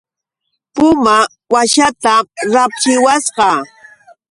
[0.73, 1.17] Puma
[1.53, 3.49] washaatam rapchiwasqa.